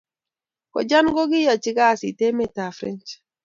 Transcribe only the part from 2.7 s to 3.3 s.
french